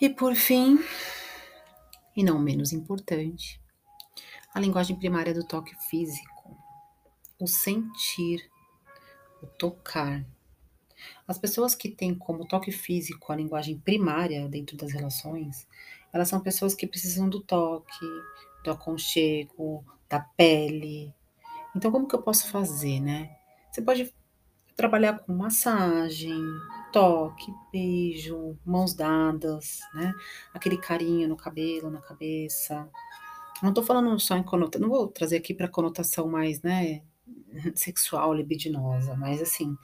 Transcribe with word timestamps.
E 0.00 0.08
por 0.08 0.34
fim, 0.34 0.80
e 2.16 2.24
não 2.24 2.36
menos 2.36 2.72
importante, 2.72 3.60
a 4.52 4.58
linguagem 4.58 4.96
primária 4.96 5.32
do 5.32 5.46
toque 5.46 5.72
físico, 5.88 6.56
o 7.40 7.46
sentir, 7.46 8.50
o 9.40 9.46
tocar. 9.46 10.24
As 11.28 11.38
pessoas 11.38 11.76
que 11.76 11.88
têm 11.88 12.12
como 12.12 12.44
toque 12.44 12.72
físico 12.72 13.32
a 13.32 13.36
linguagem 13.36 13.78
primária 13.78 14.48
dentro 14.48 14.76
das 14.76 14.90
relações, 14.90 15.66
elas 16.12 16.28
são 16.28 16.40
pessoas 16.40 16.74
que 16.74 16.88
precisam 16.88 17.28
do 17.28 17.40
toque, 17.40 18.06
do 18.64 18.72
aconchego, 18.72 19.84
da 20.08 20.18
pele. 20.18 21.14
Então, 21.74 21.92
como 21.92 22.08
que 22.08 22.16
eu 22.16 22.22
posso 22.22 22.48
fazer, 22.48 22.98
né? 22.98 23.36
Você 23.70 23.80
pode 23.80 24.12
trabalhar 24.76 25.20
com 25.20 25.32
massagem, 25.32 26.42
toque, 26.94 27.52
beijo, 27.72 28.56
mãos 28.64 28.94
dadas, 28.94 29.80
né? 29.92 30.14
Aquele 30.54 30.78
carinho 30.78 31.26
no 31.28 31.36
cabelo, 31.36 31.90
na 31.90 32.00
cabeça. 32.00 32.88
Não 33.60 33.74
tô 33.74 33.82
falando 33.82 34.16
só 34.20 34.36
em 34.36 34.44
conotação, 34.44 34.86
não 34.86 34.94
vou 34.94 35.08
trazer 35.08 35.38
aqui 35.38 35.52
para 35.52 35.66
conotação 35.66 36.28
mais, 36.28 36.62
né, 36.62 37.02
sexual, 37.74 38.32
libidinosa, 38.32 39.16
mas 39.16 39.42
assim, 39.42 39.76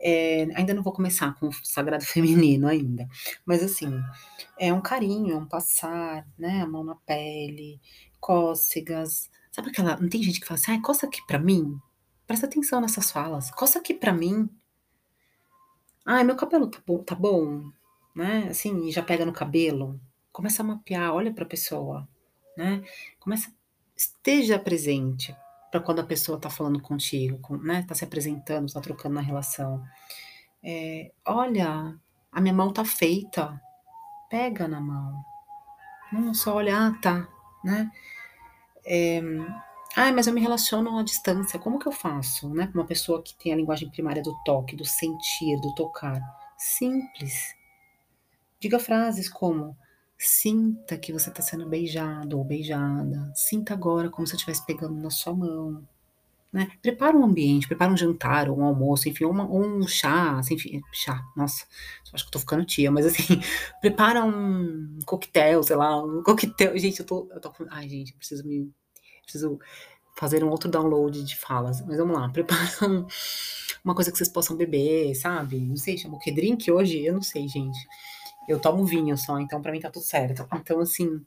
é, 0.00 0.48
ainda 0.56 0.74
não 0.74 0.82
vou 0.82 0.92
começar 0.92 1.32
com 1.34 1.46
o 1.46 1.52
sagrado 1.62 2.02
feminino 2.06 2.66
ainda, 2.66 3.08
mas 3.46 3.62
assim, 3.62 3.92
é 4.58 4.72
um 4.72 4.80
carinho, 4.80 5.34
é 5.34 5.36
um 5.36 5.46
passar, 5.46 6.26
né, 6.36 6.62
a 6.62 6.66
mão 6.66 6.82
na 6.82 6.96
pele, 6.96 7.80
cócegas, 8.18 9.30
sabe 9.52 9.68
aquela, 9.68 9.96
não 9.96 10.08
tem 10.08 10.24
gente 10.24 10.40
que 10.40 10.46
fala 10.46 10.58
assim, 10.58 10.72
ai, 10.72 10.80
coça 10.80 11.06
aqui 11.06 11.24
pra 11.24 11.38
mim? 11.38 11.78
Presta 12.26 12.46
atenção 12.46 12.80
nessas 12.80 13.12
falas, 13.12 13.48
coça 13.52 13.78
aqui 13.78 13.94
pra 13.94 14.12
mim. 14.12 14.50
Ai, 16.10 16.24
meu 16.24 16.36
cabelo 16.36 16.68
tá 16.68 16.78
bom, 16.86 16.98
tá 17.02 17.14
bom, 17.14 17.70
né, 18.14 18.48
assim, 18.50 18.90
já 18.90 19.02
pega 19.02 19.26
no 19.26 19.32
cabelo, 19.32 20.00
começa 20.32 20.62
a 20.62 20.66
mapear, 20.66 21.12
olha 21.12 21.32
pra 21.32 21.44
pessoa, 21.44 22.08
né, 22.56 22.82
começa, 23.20 23.52
esteja 23.94 24.58
presente, 24.58 25.36
para 25.70 25.80
quando 25.80 26.00
a 26.00 26.04
pessoa 26.04 26.36
está 26.36 26.48
falando 26.48 26.80
contigo, 26.80 27.38
com, 27.40 27.56
né? 27.56 27.80
Está 27.80 27.94
se 27.94 28.04
apresentando, 28.04 28.66
está 28.66 28.80
trocando 28.80 29.14
na 29.16 29.20
relação. 29.20 29.84
É, 30.62 31.12
olha, 31.26 31.94
a 32.32 32.40
minha 32.40 32.54
mão 32.54 32.72
tá 32.72 32.84
feita. 32.84 33.60
Pega 34.30 34.66
na 34.66 34.80
mão. 34.80 35.22
Não 36.12 36.32
só 36.32 36.56
olhar, 36.56 36.90
ah, 36.90 36.98
tá, 37.00 37.28
né? 37.62 37.90
É, 38.84 39.20
ah, 39.96 40.12
mas 40.12 40.26
eu 40.26 40.32
me 40.32 40.40
relaciono 40.40 40.98
à 40.98 41.02
distância. 41.02 41.58
Como 41.58 41.78
que 41.78 41.88
eu 41.88 41.92
faço, 41.92 42.48
né? 42.50 42.70
Uma 42.74 42.86
pessoa 42.86 43.22
que 43.22 43.34
tem 43.36 43.52
a 43.52 43.56
linguagem 43.56 43.90
primária 43.90 44.22
do 44.22 44.34
toque, 44.44 44.76
do 44.76 44.84
sentir, 44.84 45.60
do 45.60 45.74
tocar. 45.74 46.20
Simples. 46.56 47.54
Diga 48.60 48.78
frases 48.78 49.28
como 49.28 49.76
Sinta 50.20 50.98
que 50.98 51.12
você 51.12 51.30
está 51.30 51.40
sendo 51.40 51.68
beijado 51.68 52.38
ou 52.38 52.44
beijada. 52.44 53.30
Sinta 53.36 53.72
agora 53.72 54.10
como 54.10 54.26
se 54.26 54.34
estivesse 54.34 54.66
pegando 54.66 55.00
na 55.00 55.10
sua 55.10 55.32
mão. 55.32 55.86
Né? 56.52 56.68
Prepara 56.82 57.16
um 57.16 57.24
ambiente, 57.24 57.68
prepara 57.68 57.92
um 57.92 57.96
jantar, 57.96 58.48
ou 58.48 58.58
um 58.58 58.64
almoço, 58.64 59.08
enfim, 59.08 59.26
uma, 59.26 59.44
um 59.44 59.86
chá, 59.86 60.38
assim, 60.38 60.54
enfim, 60.54 60.80
chá, 60.92 61.22
nossa, 61.36 61.66
acho 62.12 62.24
que 62.24 62.28
eu 62.28 62.32
tô 62.32 62.38
ficando 62.38 62.64
tia, 62.64 62.90
mas 62.90 63.04
assim, 63.04 63.38
prepara 63.82 64.24
um 64.24 64.98
coquetel, 65.04 65.62
sei 65.62 65.76
lá, 65.76 66.02
um 66.02 66.22
coquetel, 66.22 66.76
gente, 66.78 67.00
eu 67.00 67.06
tô, 67.06 67.28
eu 67.30 67.38
tô, 67.38 67.52
ai 67.70 67.86
gente, 67.86 68.12
eu 68.12 68.18
preciso 68.18 68.46
me, 68.46 68.72
preciso 69.28 69.58
fazer 70.16 70.42
um 70.42 70.50
outro 70.50 70.70
download 70.70 71.22
de 71.22 71.36
falas, 71.36 71.84
mas 71.86 71.98
vamos 71.98 72.18
lá, 72.18 72.28
prepara 72.32 72.68
um, 72.82 73.06
uma 73.84 73.94
coisa 73.94 74.10
que 74.10 74.18
vocês 74.18 74.28
possam 74.28 74.56
beber, 74.56 75.14
sabe, 75.14 75.60
não 75.60 75.76
sei, 75.76 75.96
chama 75.96 76.16
o 76.16 76.18
que 76.18 76.32
drink 76.32 76.70
hoje? 76.70 77.04
Eu 77.04 77.14
não 77.14 77.22
sei, 77.22 77.46
gente, 77.46 77.78
eu 78.48 78.58
tomo 78.58 78.84
vinho 78.84 79.16
só, 79.16 79.38
então 79.38 79.62
para 79.62 79.70
mim 79.70 79.80
tá 79.80 79.90
tudo 79.90 80.04
certo. 80.04 80.46
Então, 80.54 80.80
assim, 80.80 81.24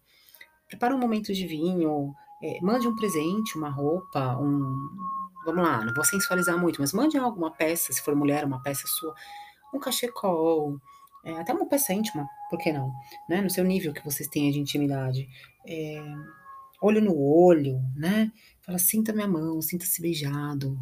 prepara 0.68 0.96
um 0.96 1.00
momento 1.00 1.34
de 1.34 1.48
vinho, 1.48 2.14
é, 2.44 2.60
mande 2.62 2.88
um 2.88 2.96
presente, 2.96 3.58
uma 3.58 3.70
roupa, 3.70 4.38
um. 4.38 4.90
Vamos 5.45 5.64
lá, 5.64 5.84
não 5.84 5.94
vou 5.94 6.04
sensualizar 6.04 6.58
muito, 6.58 6.80
mas 6.82 6.94
mande 6.94 7.17
alguma 7.17 7.50
peça, 7.52 7.92
se 7.92 8.02
for 8.02 8.16
mulher, 8.16 8.45
uma 8.45 8.61
peça 8.61 8.88
sua, 8.88 9.16
um 9.73 9.80
cachecol, 9.80 10.80
é, 11.23 11.34
até 11.34 11.52
uma 11.52 11.67
peça 11.67 11.94
íntima, 11.94 12.28
por 12.50 12.60
que 12.60 12.72
não? 12.72 12.92
Né? 13.28 13.42
No 13.42 13.50
seu 13.50 13.64
nível 13.64 13.92
que 13.94 14.04
vocês 14.04 14.28
tenham 14.28 14.52
de 14.52 14.60
intimidade. 14.60 15.28
É, 15.66 16.00
olho 16.81 16.99
no 16.99 17.15
olho, 17.17 17.80
né? 17.95 18.31
Fala, 18.61 18.80
sinta 18.80 19.14
minha 19.14 19.27
mão, 19.27 19.61
sinta-se 19.61 20.02
beijado 20.02 20.77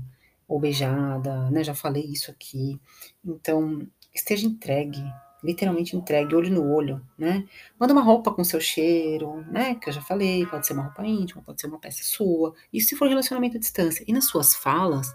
ou 0.48 0.60
beijada, 0.60 1.52
né? 1.52 1.64
Já 1.64 1.76
falei 1.76 2.06
isso 2.06 2.32
aqui. 2.32 2.80
Então, 3.24 3.86
esteja 4.16 4.48
entregue, 4.48 5.04
literalmente 5.44 5.96
entregue, 5.96 6.34
olho 6.34 6.50
no 6.50 6.72
olho, 6.74 7.06
né? 7.18 7.46
Manda 7.80 7.94
uma 7.94 8.02
roupa 8.02 8.32
com 8.32 8.44
seu 8.44 8.62
cheiro, 8.62 9.46
né? 9.52 9.76
Que 9.76 9.90
eu 9.90 9.94
já 9.94 10.02
falei, 10.02 10.46
pode 10.46 10.66
ser 10.66 10.74
uma 10.74 10.84
roupa 10.84 11.06
íntima, 11.06 11.42
pode 11.42 11.60
ser 11.60 11.68
uma 11.68 11.80
peça 11.80 12.02
sua. 12.04 12.54
Isso 12.72 12.90
se 12.90 12.96
for 12.96 13.10
relacionamento 13.10 13.58
à 13.58 13.60
distância. 13.60 14.04
E 14.08 14.14
nas 14.14 14.26
suas 14.26 14.56
falas, 14.56 15.14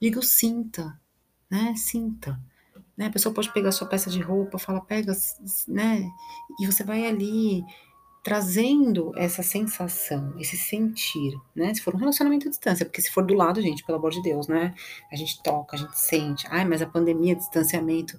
diga 0.00 0.18
o 0.18 0.22
sinta, 0.22 0.98
né? 1.50 1.74
Sinta. 1.76 2.40
Né? 2.96 3.06
A 3.06 3.10
pessoa 3.10 3.34
pode 3.34 3.52
pegar 3.52 3.72
sua 3.72 3.86
peça 3.86 4.10
de 4.10 4.20
roupa, 4.20 4.58
fala, 4.58 4.80
pega, 4.80 5.12
né? 5.68 6.08
E 6.60 6.66
você 6.66 6.82
vai 6.82 7.06
ali 7.06 7.62
trazendo 8.26 9.12
essa 9.14 9.40
sensação, 9.40 10.34
esse 10.36 10.56
sentir, 10.56 11.32
né? 11.54 11.72
Se 11.72 11.80
for 11.80 11.94
um 11.94 11.98
relacionamento 11.98 12.48
à 12.48 12.50
distância, 12.50 12.84
porque 12.84 13.00
se 13.00 13.08
for 13.08 13.24
do 13.24 13.34
lado, 13.34 13.62
gente, 13.62 13.84
pelo 13.84 13.98
amor 13.98 14.10
de 14.10 14.20
Deus, 14.20 14.48
né? 14.48 14.74
A 15.12 15.14
gente 15.14 15.40
toca, 15.44 15.76
a 15.76 15.78
gente 15.78 15.96
sente. 15.96 16.44
Ai, 16.50 16.64
mas 16.64 16.82
a 16.82 16.86
pandemia, 16.88 17.36
distanciamento 17.36 18.18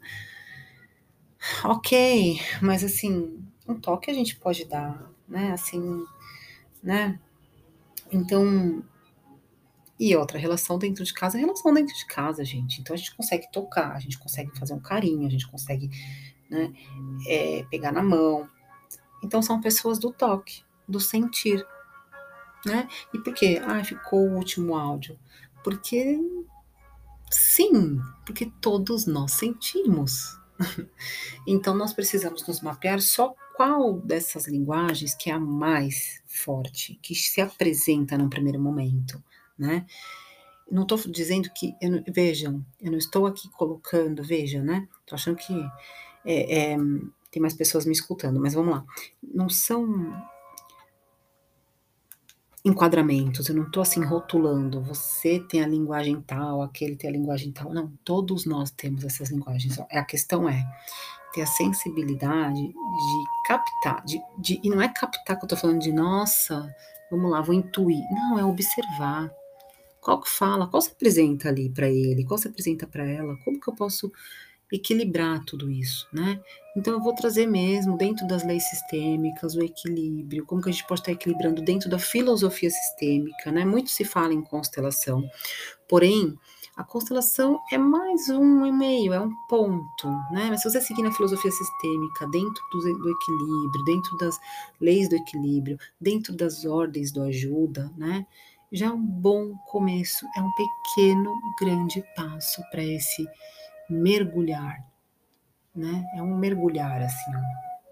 Ok, 1.62 2.40
mas 2.62 2.86
assim, 2.86 3.38
um 3.68 3.76
toque 3.76 4.10
a 4.10 4.14
gente 4.14 4.38
pode 4.38 4.64
dar, 4.64 5.12
né? 5.28 5.52
Assim, 5.52 6.06
né? 6.82 7.20
Então, 8.10 8.82
e 10.00 10.16
outra, 10.16 10.40
relação 10.40 10.80
dentro 10.80 11.04
de 11.04 11.14
casa, 11.14 11.38
relação 11.38 11.74
dentro 11.74 11.94
de 11.94 12.06
casa, 12.06 12.46
gente. 12.46 12.80
Então 12.80 12.94
a 12.94 12.98
gente 12.98 13.14
consegue 13.14 13.52
tocar, 13.52 13.92
a 13.92 14.00
gente 14.00 14.18
consegue 14.18 14.58
fazer 14.58 14.74
um 14.74 14.80
carinho, 14.80 15.28
a 15.28 15.30
gente 15.30 15.52
consegue, 15.52 15.90
né, 16.50 16.72
é, 17.28 17.66
pegar 17.70 17.92
na 17.92 18.02
mão. 18.02 18.48
Então 19.24 19.42
são 19.42 19.62
pessoas 19.62 20.00
do 20.00 20.12
toque, 20.12 20.64
do 20.88 21.00
sentir, 21.00 21.66
né? 22.66 22.88
E 23.14 23.20
por 23.20 23.34
quê? 23.34 23.62
Ah, 23.64 23.84
ficou 23.84 24.28
o 24.28 24.36
último 24.36 24.76
áudio. 24.76 25.18
Porque 25.64 26.20
sim, 27.30 28.00
porque 28.26 28.52
todos 28.62 29.06
nós 29.06 29.34
sentimos, 29.34 30.38
então, 31.46 31.76
nós 31.76 31.94
precisamos 31.94 32.46
nos 32.48 32.62
mapear 32.62 33.02
só 33.02 33.36
qual 33.56 34.00
dessas 34.00 34.48
linguagens 34.48 35.16
que 35.16 35.30
é 35.30 35.34
a 35.34 35.40
mais 35.40 36.22
forte, 36.26 37.00
que 37.02 37.16
se 37.16 37.42
apresenta 37.42 38.18
num 38.18 38.30
primeiro 38.30 38.60
momento, 38.60 39.24
né? 39.58 39.86
Não 40.70 40.84
estou 40.84 40.98
dizendo 41.10 41.50
que, 41.56 41.74
eu, 41.82 42.04
vejam, 42.14 42.66
eu 42.82 42.92
não 42.92 42.98
estou 42.98 43.26
aqui 43.26 43.50
colocando, 43.52 44.24
vejam, 44.24 44.64
né? 44.64 44.88
Estou 45.02 45.16
achando 45.16 45.38
que 45.38 45.54
é, 46.26 46.74
é, 46.74 46.78
tem 47.32 47.42
mais 47.42 47.54
pessoas 47.54 47.86
me 47.86 47.92
escutando, 47.92 48.40
mas 48.40 48.54
vamos 48.54 48.74
lá. 48.74 48.86
Não 49.22 49.50
são 49.50 50.14
enquadramentos, 52.66 53.48
eu 53.48 53.56
não 53.56 53.64
estou 53.64 53.82
assim 53.82 54.04
rotulando, 54.04 54.82
você 54.82 55.40
tem 55.40 55.64
a 55.64 55.68
linguagem 55.68 56.22
tal, 56.22 56.62
aquele 56.62 56.96
tem 56.96 57.10
a 57.10 57.14
linguagem 57.14 57.52
tal, 57.52 57.74
não, 57.74 57.92
todos 58.04 58.46
nós 58.46 58.72
temos 58.72 59.06
essas 59.06 59.30
linguagens, 59.30 59.80
a 59.80 60.04
questão 60.04 60.50
é 60.50 60.66
ter 61.34 61.44
a 61.44 61.48
sensibilidade 61.48 62.62
de 62.62 63.24
captar, 63.46 64.04
de, 64.04 64.22
de, 64.38 64.60
e 64.62 64.70
não 64.70 64.82
é 64.82 64.90
captar 64.90 65.38
que 65.38 65.44
eu 65.44 65.46
estou 65.46 65.58
falando 65.58 65.80
de, 65.80 65.94
nossa, 65.94 66.68
vamos 67.10 67.32
lá, 67.32 67.42
vou 67.42 67.56
intuir, 67.56 68.04
não, 68.12 68.38
é 68.38 68.44
observar, 68.44 69.32
qual 70.02 70.22
que 70.22 70.30
fala, 70.30 70.68
qual 70.68 70.82
se 70.82 70.92
apresenta 70.92 71.50
ali 71.50 71.70
para 71.70 71.90
ele, 71.90 72.26
qual 72.26 72.38
se 72.38 72.48
apresenta 72.48 72.88
para 72.88 73.06
ela, 73.06 73.38
como 73.44 73.60
que 73.60 73.70
eu 73.70 73.76
posso 73.76 74.12
equilibrar 74.72 75.44
tudo 75.46 75.72
isso, 75.72 76.08
né? 76.12 76.40
Então 76.76 76.94
eu 76.94 77.02
vou 77.02 77.16
trazer 77.16 77.48
mesmo 77.48 77.98
dentro 77.98 78.28
das 78.28 78.44
leis 78.44 78.64
sistêmicas 78.70 79.56
o 79.56 79.64
equilíbrio, 79.64 80.46
como 80.46 80.62
que 80.62 80.70
a 80.70 80.72
gente 80.72 80.86
pode 80.86 81.02
estar 81.02 81.12
equilibrando 81.12 81.62
dentro 81.62 81.90
da 81.90 81.98
filosofia 81.98 82.70
sistêmica, 82.70 83.52
né? 83.52 83.66
Muito 83.66 83.90
se 83.90 84.04
fala 84.04 84.34
em 84.34 84.42
constelação, 84.42 85.24
porém 85.88 86.38
a 86.78 86.84
constelação 86.84 87.60
é 87.72 87.78
mais 87.78 88.30
um 88.30 88.64
e-mail, 88.64 89.12
é 89.12 89.20
um 89.20 89.34
ponto, 89.50 90.08
né? 90.32 90.48
Mas 90.50 90.62
se 90.62 90.70
você 90.70 90.80
seguir 90.80 91.02
na 91.02 91.12
filosofia 91.12 91.50
sistêmica, 91.50 92.28
dentro 92.28 92.64
do, 92.72 92.80
do 93.00 93.10
equilíbrio, 93.10 93.86
dentro 93.86 94.18
das 94.18 94.38
leis 94.80 95.10
do 95.10 95.16
equilíbrio, 95.16 95.80
dentro 96.00 96.36
das 96.36 96.66
ordens 96.66 97.12
do 97.12 97.24
ajuda, 97.24 97.92
né? 97.98 98.28
Já 98.72 98.88
é 98.88 98.92
um 98.92 99.04
bom 99.04 99.56
começo, 99.66 100.24
é 100.36 100.42
um 100.42 100.52
pequeno, 100.52 101.34
grande 101.60 102.04
passo 102.16 102.62
para 102.70 102.84
esse 102.84 103.26
mergulhar, 103.90 104.86
né? 105.76 106.06
É 106.16 106.22
um 106.22 106.36
mergulhar 106.38 107.02
assim, 107.02 107.32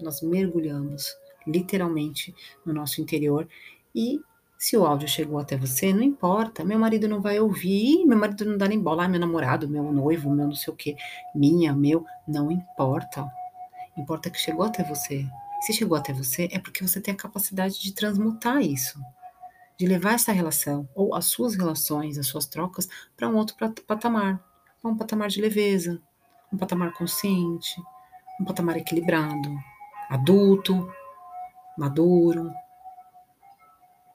nós 0.01 0.21
mergulhamos 0.21 1.15
literalmente 1.45 2.33
no 2.65 2.73
nosso 2.73 3.01
interior 3.01 3.47
e 3.93 4.19
se 4.57 4.77
o 4.77 4.85
áudio 4.85 5.07
chegou 5.07 5.37
até 5.37 5.57
você, 5.57 5.93
não 5.93 6.01
importa, 6.01 6.63
meu 6.63 6.79
marido 6.79 7.07
não 7.07 7.21
vai 7.21 7.39
ouvir, 7.39 8.05
meu 8.05 8.17
marido 8.17 8.45
não 8.45 8.57
dá 8.57 8.67
nem 8.67 8.79
bola, 8.79 9.05
ah, 9.05 9.07
meu 9.07 9.19
namorado, 9.19 9.69
meu 9.69 9.91
noivo, 9.91 10.29
meu 10.29 10.47
não 10.47 10.55
sei 10.55 10.73
o 10.73 10.75
que, 10.75 10.95
minha, 11.35 11.73
meu, 11.73 12.05
não 12.27 12.49
importa. 12.49 13.29
Importa 13.97 14.29
que 14.29 14.39
chegou 14.39 14.65
até 14.65 14.83
você. 14.83 15.25
Se 15.61 15.73
chegou 15.73 15.97
até 15.97 16.13
você, 16.13 16.49
é 16.51 16.59
porque 16.59 16.85
você 16.85 17.01
tem 17.01 17.13
a 17.13 17.17
capacidade 17.17 17.81
de 17.81 17.93
transmutar 17.93 18.61
isso, 18.61 18.99
de 19.77 19.85
levar 19.85 20.13
essa 20.13 20.31
relação, 20.31 20.87
ou 20.95 21.13
as 21.13 21.25
suas 21.25 21.55
relações, 21.55 22.17
as 22.17 22.27
suas 22.27 22.45
trocas, 22.45 22.87
para 23.15 23.27
um 23.27 23.35
outro 23.35 23.55
patamar, 23.85 24.43
para 24.85 24.91
um 24.91 24.97
patamar 24.97 25.29
de 25.29 25.41
leveza, 25.41 25.99
um 26.53 26.57
patamar 26.57 26.93
consciente, 26.93 27.81
um 28.39 28.45
patamar 28.45 28.77
equilibrado, 28.77 29.57
adulto, 30.07 30.87
maduro, 31.75 32.51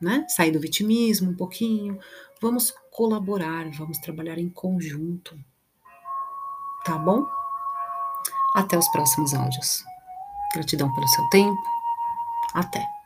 né? 0.01 0.25
Sair 0.29 0.53
do 0.53 0.61
vitimismo 0.61 1.33
um 1.33 1.37
pouquinho. 1.37 1.99
Vamos 2.41 2.73
colaborar, 2.93 3.69
vamos 3.73 3.99
trabalhar 3.99 4.39
em 4.39 4.49
conjunto. 4.49 5.37
Tá 6.85 6.97
bom? 6.97 7.27
Até 8.55 8.79
os 8.79 8.89
próximos 8.91 9.35
áudios. 9.35 9.83
Gratidão 10.55 10.93
pelo 10.95 11.09
seu 11.09 11.29
tempo. 11.31 11.61
Até. 12.55 13.00